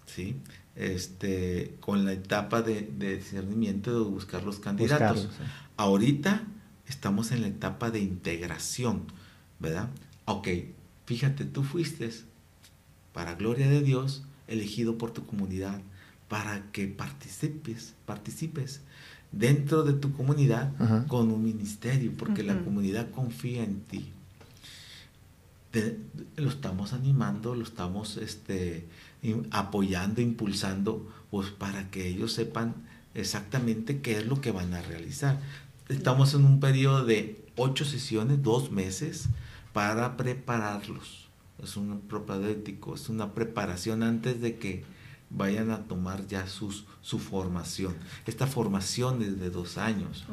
[0.07, 0.37] ¿sí?
[0.75, 5.29] Este, con la etapa de, discernimiento de buscar los candidatos.
[5.77, 6.45] Ahorita
[6.89, 9.03] estamos en la etapa de integración,
[9.59, 9.89] ¿verdad?
[10.25, 10.49] Ok,
[11.05, 12.11] fíjate, tú fuiste,
[13.13, 15.81] para gloria de Dios, elegido por tu comunidad
[16.29, 18.81] para que participes, participes
[19.33, 20.73] dentro de tu comunidad
[21.09, 24.13] con un ministerio, porque la comunidad confía en ti.
[26.37, 28.87] lo estamos animando, lo estamos este,
[29.51, 32.75] apoyando, impulsando, pues para que ellos sepan
[33.15, 35.41] exactamente qué es lo que van a realizar.
[35.89, 39.29] Estamos en un periodo de ocho sesiones, dos meses,
[39.73, 41.22] para prepararlos
[41.63, 44.85] es un propedéutico, es una preparación antes de que
[45.31, 47.95] vayan a tomar ya sus, su formación.
[48.27, 50.25] Esta formación es de dos años.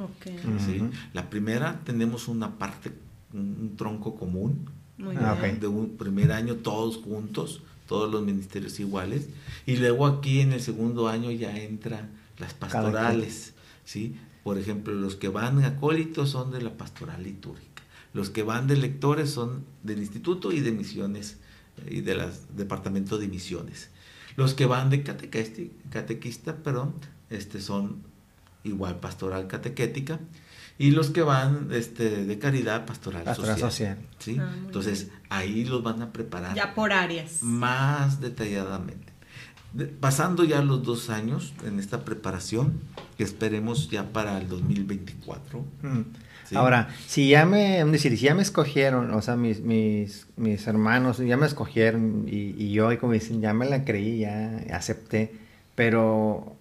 [1.13, 2.91] La primera tenemos una parte,
[3.33, 4.69] un, tronco común,
[5.17, 9.29] ah, de un primer año todos juntos, todos los ministerios iguales,
[9.65, 13.53] y luego aquí en el segundo año ya entran las pastorales,
[13.85, 14.15] ¿sí?
[14.43, 17.78] Por ejemplo, los que van acólitos son de la pastoral litúrgica.
[18.13, 21.37] Los que van de lectores son del instituto y de misiones
[21.77, 22.21] eh, y del
[22.55, 23.89] departamento de misiones.
[24.35, 26.93] Los que van de catequista, perdón,
[27.29, 28.03] este, son
[28.63, 30.19] igual pastoral catequética
[30.77, 33.97] y los que van este, de caridad pastoral, social.
[34.17, 34.37] ¿sí?
[34.39, 36.55] Ah, Entonces ahí los van a preparar.
[36.55, 37.43] Ya por áreas.
[37.43, 39.11] Más detalladamente.
[39.99, 42.79] pasando ya los dos años en esta preparación,
[43.17, 45.65] que esperemos ya para el 2024.
[46.55, 51.19] Ahora, si ya me, decir, si ya me escogieron, o sea, mis, mis, mis hermanos
[51.19, 55.31] ya me escogieron y, y yo, como dicen, ya me la creí, ya acepté,
[55.75, 56.55] pero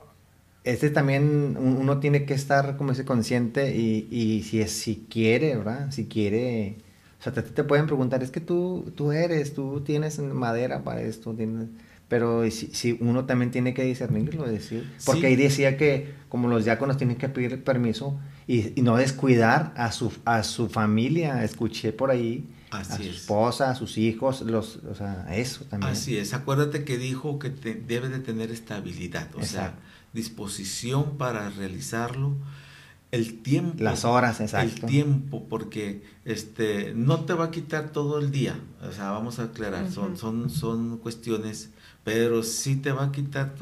[0.64, 5.56] este también uno tiene que estar como ese consciente y, y si es, si quiere,
[5.56, 5.90] ¿verdad?
[5.92, 6.76] Si quiere,
[7.20, 11.02] o sea, te, te pueden preguntar, es que tú, tú eres, tú tienes madera para
[11.02, 11.68] esto, tienes
[12.08, 16.64] pero si, si, uno también tiene que discernirlo, decir, porque ahí decía que como los
[16.64, 22.10] diáconos tienen que pedir permiso y, no descuidar a su, a su familia, escuché por
[22.10, 25.92] ahí, a su esposa, a sus hijos, los, o sea, eso también.
[25.92, 29.74] Así es, acuérdate que dijo que debe de tener estabilidad, o sea,
[30.12, 32.36] disposición para realizarlo
[33.10, 33.82] el tiempo.
[33.82, 34.86] Las horas, exacto.
[34.86, 38.60] El tiempo, porque este, no te va a quitar todo el día.
[38.86, 41.70] O sea, vamos a aclarar, son, son, son cuestiones,
[42.08, 43.54] pero sí te va a quitar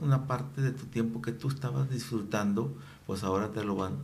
[0.00, 2.74] una parte de tu tiempo que tú estabas disfrutando,
[3.06, 3.98] pues ahora te lo, van,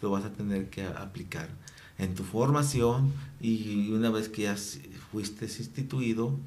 [0.00, 1.48] lo vas a tener que aplicar
[1.98, 4.56] en tu formación y una vez que ya
[5.10, 6.38] fuiste instituido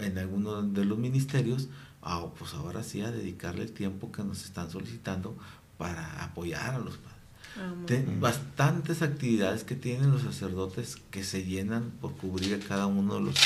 [0.00, 1.68] en alguno de los ministerios,
[2.02, 5.34] ah, pues ahora sí a dedicarle el tiempo que nos están solicitando
[5.78, 7.12] para apoyar a los padres.
[7.58, 7.72] Ah,
[8.20, 13.20] bastantes actividades que tienen los sacerdotes que se llenan por cubrir a cada uno de,
[13.22, 13.36] los,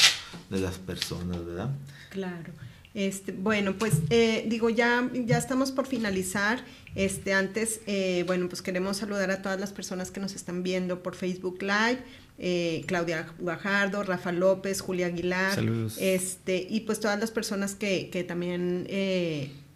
[0.50, 1.70] de las personas, ¿verdad?
[2.16, 2.52] Claro.
[2.94, 6.64] Este, bueno, pues eh, digo, ya, ya estamos por finalizar.
[6.94, 11.02] Este, antes, eh, bueno, pues queremos saludar a todas las personas que nos están viendo
[11.02, 11.98] por Facebook Live.
[12.38, 15.58] Eh, Claudia Guajardo, Rafa López, Julia Aguilar,
[15.98, 18.86] este y pues todas las personas que, que también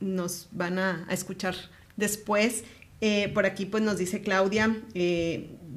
[0.01, 1.55] nos van a, a escuchar
[1.97, 2.65] después.
[3.35, 4.77] Por aquí pues nos dice Claudia,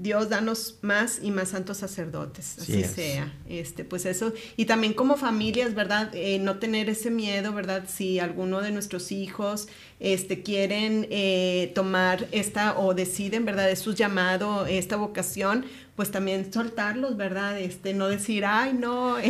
[0.04, 3.32] Dios danos más y más santos sacerdotes, así sea.
[3.48, 6.14] Este, pues eso, y también como familias, ¿verdad?
[6.14, 7.86] Eh, no tener ese miedo, ¿verdad?
[7.88, 9.70] Si alguno de nuestros hijos
[10.02, 13.72] este, quieren eh, tomar esta o deciden, ¿verdad?
[13.72, 15.66] Es su llamado, esta vocación,
[15.96, 17.60] pues también soltarlos, ¿verdad?
[17.60, 19.18] Este, no decir, ay, no.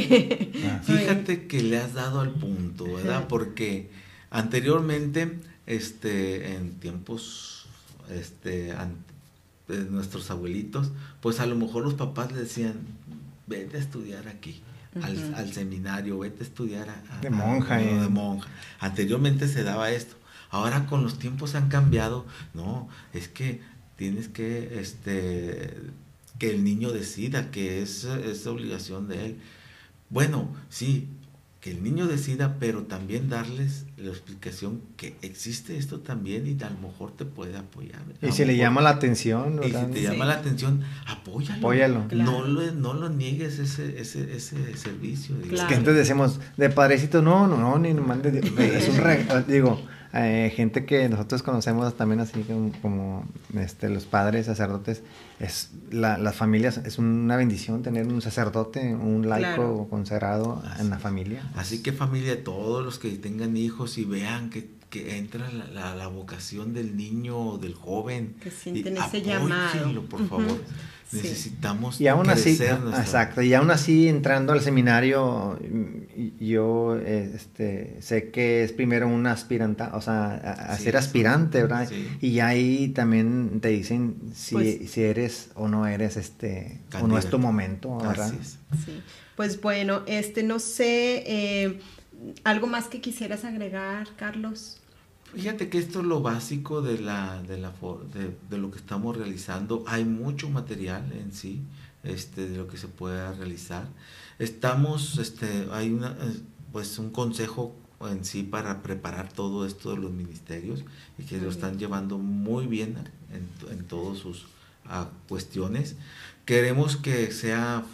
[0.66, 0.82] Ah.
[0.84, 3.28] Fíjate que le has dado al punto, ¿verdad?
[3.28, 3.90] Porque
[4.30, 7.63] anteriormente, este, en tiempos,
[8.10, 8.74] este,
[9.68, 10.92] de nuestros abuelitos,
[11.22, 12.76] pues a lo mejor los papás le decían,
[13.48, 14.62] vete a estudiar aquí,
[15.02, 17.82] al, seminario, vete a estudiar a, de monja.
[17.82, 18.00] Eh.
[18.00, 18.50] de monja.
[18.80, 20.16] Anteriormente se daba esto.
[20.50, 22.26] Ahora con los tiempos han cambiado.
[22.54, 23.62] No, es que
[23.96, 25.76] tienes que, este,
[26.38, 29.40] que el niño decida, que es, es obligación de él.
[30.10, 31.08] Bueno, sí,
[31.64, 36.70] que el niño decida, pero también darles la explicación que existe esto también y a
[36.70, 38.02] lo mejor te puede apoyar.
[38.22, 39.62] Y si le llama la atención.
[39.64, 41.60] Y si te llama la atención, apóyalo.
[41.60, 42.06] Apóyalo.
[42.12, 45.38] No, lo, no lo niegues ese, ese, ese servicio.
[45.50, 49.82] Es que entonces decimos, de padrecito, no, no, no, ni mande, es un regalo, digo,
[50.14, 52.46] eh, gente que nosotros conocemos también así
[52.82, 55.02] como, este, los padres, sacerdotes,
[55.40, 61.00] es la, las familias, es una bendición tener un sacerdote, un laico consagrado en la
[61.00, 61.50] familia.
[61.56, 66.08] Así que familia, todos los que tengan hijos y vean que, que entra la, la,
[66.08, 70.04] vocación del niño o del joven, que sienten ese llamado.
[70.04, 70.62] por favor.
[71.12, 75.60] Necesitamos y aún así, exacto, y aún así entrando al seminario,
[76.40, 81.90] yo este, sé que es primero un aspirante, o sea, a, ser aspirante, ¿verdad?
[82.20, 87.18] Y ahí también te dicen si, pues si eres o no eres, este, o no
[87.18, 88.32] es tu momento, ¿verdad?
[88.86, 89.02] Sí.
[89.36, 91.80] Pues bueno, este, no sé, eh,
[92.44, 94.80] algo más que quisieras agregar, Carlos.
[95.34, 97.74] Fíjate que esto es lo básico de, la, de, la,
[98.50, 99.84] de, lo que estamos realizando.
[99.88, 101.62] Hay mucho material en sí
[102.04, 103.88] este, de lo que se pueda realizar.
[104.38, 106.40] Estamos, este, hay una, eh,
[106.72, 110.84] pues un consejo en sí para preparar todo esto de los ministerios
[111.18, 112.98] y que lo están llevando muy bien
[113.32, 114.46] en, en todas sus
[115.28, 115.96] cuestiones.
[116.46, 117.86] Queremos que sea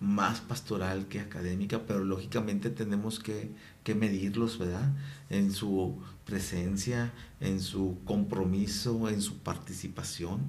[0.00, 3.50] más pastoral que académica, pero lógicamente tenemos que,
[3.84, 4.90] que medirlos, ¿verdad?
[5.28, 5.98] En su
[6.30, 10.40] presencia, en su compromiso, en su participación,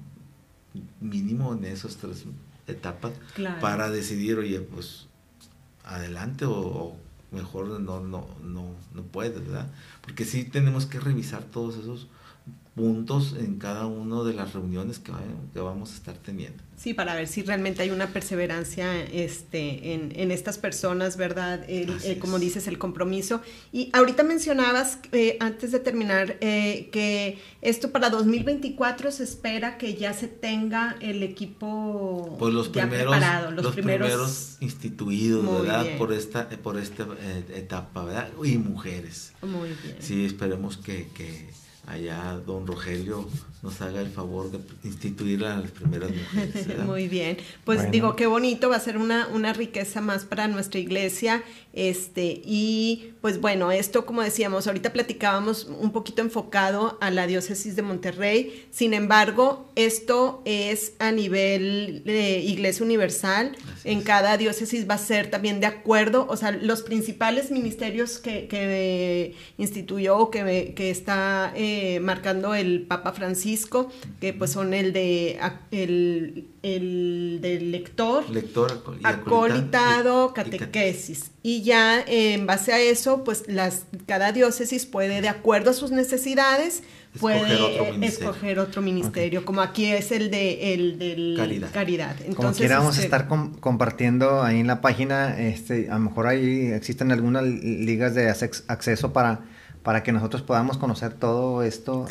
[1.00, 2.24] mínimo en esas tres
[2.66, 3.12] etapas,
[3.60, 5.08] para decidir, oye, pues
[5.84, 6.96] adelante o,
[7.32, 9.70] mejor no, no, no, no puedes, ¿verdad?
[10.02, 12.06] Porque sí tenemos que revisar todos esos
[12.74, 15.12] puntos en cada una de las reuniones que,
[15.52, 16.62] que vamos a estar teniendo.
[16.74, 21.64] Sí, para ver si realmente hay una perseverancia este, en, en estas personas, ¿verdad?
[21.68, 23.42] El, como dices, el compromiso.
[23.72, 29.94] Y ahorita mencionabas, eh, antes de terminar, eh, que esto para 2024 se espera que
[29.94, 35.86] ya se tenga el equipo pues los primeros, preparado, los, primeros, instituidos, ¿verdad?
[35.98, 38.30] Por esta, por esta eh, etapa, ¿verdad?
[38.42, 39.34] Y mujeres.
[39.42, 39.96] Muy bien.
[40.00, 41.48] Sí, esperemos que, que
[41.86, 43.28] allá don Rogelio
[43.62, 46.78] nos haga el favor de instituir a las primeras mujeres.
[46.84, 50.80] Muy bien, pues digo, qué bonito, va a ser una, una riqueza más para nuestra
[50.80, 57.28] iglesia, este, y pues bueno, esto como decíamos, ahorita platicábamos un poquito enfocado a la
[57.28, 64.90] diócesis de Monterrey, sin embargo, esto es a nivel de Iglesia Universal, en cada diócesis
[64.90, 70.72] va a ser también de acuerdo, o sea, los principales ministerios que, que instituyó, que,
[70.74, 75.38] que está eh, marcando el Papa Francisco, que pues son el de
[75.70, 81.30] el, el del lector, lector acolitado, catequesis.
[81.42, 85.90] Y, ya en base a eso, pues las, cada diócesis puede, de acuerdo a sus
[85.90, 86.82] necesidades,
[87.18, 92.16] puede escoger otro ministerio, como aquí es el de el del caridad.
[92.20, 96.00] Entonces, como quiera vamos a este, estar compartiendo ahí en la página, este, a lo
[96.00, 99.40] mejor ahí existen algunas ligas de acceso para,
[99.82, 102.06] para que nosotros podamos conocer todo esto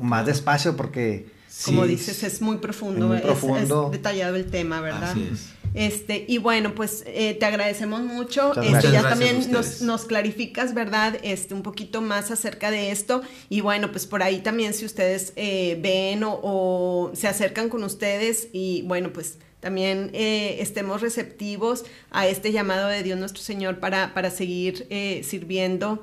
[0.00, 1.26] más despacio, porque
[1.64, 3.88] como dices, es muy profundo, es, profundo.
[3.90, 5.10] detallado el tema, ¿verdad?
[5.10, 5.56] Así es.
[5.74, 8.58] Este, y bueno, pues eh, te agradecemos mucho.
[8.62, 11.18] Este, ya también nos, nos, clarificas, ¿verdad?
[11.22, 13.22] Este, un poquito más acerca de esto.
[13.50, 18.48] Y bueno, pues por ahí también si ustedes eh, ven o, se acercan con ustedes
[18.52, 24.14] y bueno, pues también eh, estemos receptivos a este llamado de Dios nuestro Señor para,
[24.14, 24.86] para seguir
[25.24, 26.02] sirviendo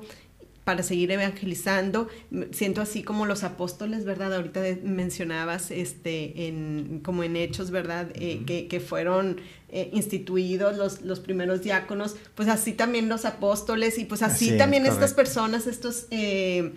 [0.64, 2.08] para seguir evangelizando.
[2.50, 4.34] Siento así como los apóstoles, ¿verdad?
[4.34, 8.08] Ahorita mencionabas este, en, como en hechos, ¿verdad?
[8.14, 14.04] Eh, que, fueron eh, instituidos los, los primeros diáconos, pues así también los apóstoles y
[14.04, 16.06] pues así, también estas personas, estos...
[16.10, 16.72] Eh,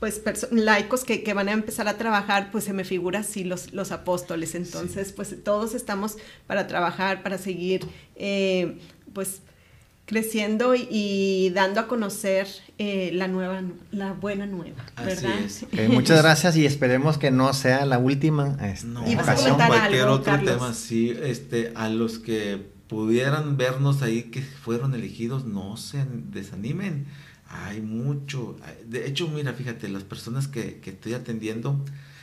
[0.00, 0.20] pues
[0.50, 3.90] laicos que, que, van a empezar a trabajar, pues se me figura así los, los
[3.90, 4.54] apóstoles.
[4.54, 7.86] Entonces, pues todos estamos para trabajar, para seguir,
[9.14, 9.40] pues
[10.06, 12.46] creciendo y, dando a conocer
[12.78, 15.34] eh, la nueva, la buena nueva, ¿verdad?
[15.88, 19.56] muchas gracias y esperemos que no sea la última este, no, ocasión.
[19.56, 25.76] cualquier otro tema, sí, este, a los que pudieran vernos ahí que fueron elegidos, no
[25.76, 27.06] se desanimen.
[27.48, 28.56] Hay mucho.
[28.86, 31.78] De hecho, mira, fíjate, las personas que, que estoy atendiendo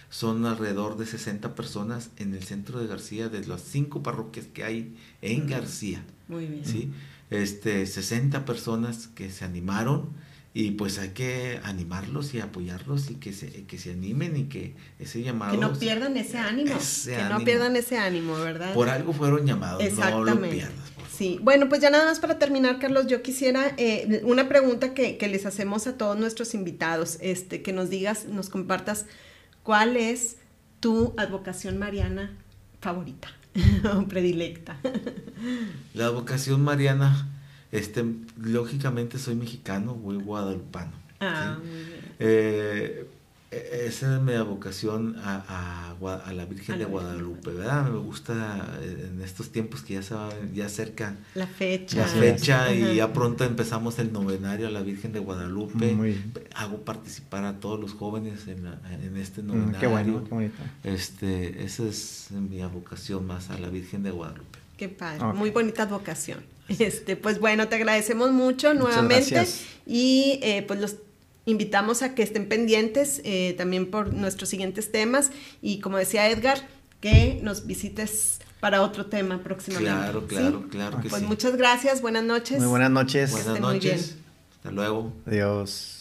[0.10, 4.64] son alrededor de 60 personas en el centro de García, de las cinco parroquias que
[4.66, 6.04] hay en García.
[6.28, 6.66] Muy bien.
[6.66, 6.92] ¿sí?
[7.32, 10.10] Este, 60 personas que se animaron
[10.54, 14.76] y pues hay que animarlos y apoyarlos y que se, que se animen y que
[15.00, 15.54] ese llamado...
[15.54, 18.74] Que no pierdan ese ánimo, que no pierdan ese ánimo, ¿verdad?
[18.74, 20.74] Por algo fueron llamados, no lo pierdas.
[21.10, 25.18] Sí, bueno, pues ya nada más para terminar, Carlos, yo quisiera eh, una pregunta que,
[25.18, 29.06] que, les hacemos a todos nuestros invitados, este, que nos digas, nos compartas
[29.64, 30.38] cuál es
[30.80, 32.36] tu advocación mariana
[32.82, 33.30] favorita.
[34.10, 34.78] predilecta.
[35.94, 37.30] La vocación mariana,
[37.72, 38.06] este,
[38.38, 40.92] lógicamente soy mexicano, voy guadalupano.
[41.20, 41.58] Ah,
[42.20, 43.08] eh,
[43.52, 47.90] esa es mi vocación a, a, la Virgen de Guadalupe, ¿verdad?
[47.90, 50.16] Me gusta eh, en estos tiempos que ya se
[50.54, 51.98] ya acerca la fecha.
[51.98, 55.98] La fecha y ya pronto empezamos el novenario a la Virgen de Guadalupe.
[56.56, 59.80] Hago participar a todos los jóvenes en, en este mm, novenario.
[59.80, 60.64] qué bueno, qué bonito.
[60.84, 64.60] Este, esa es mi vocación más a la Virgen de Guadalupe.
[64.78, 66.40] Qué padre, muy bonita vocación.
[66.80, 69.46] Este, pues bueno, te agradecemos mucho nuevamente
[69.86, 70.96] y eh, pues los
[71.46, 75.32] invitamos a que estén pendientes eh, también por nuestros siguientes temas
[75.62, 76.60] y como decía Edgar,
[77.00, 79.92] que nos visites para otro tema próximamente.
[79.92, 82.60] Claro, claro, claro que pues muchas gracias, buenas noches.
[82.60, 83.32] Muy buenas noches.
[83.32, 84.18] Buenas noches.
[84.58, 85.12] Hasta luego.
[85.26, 86.01] Adiós.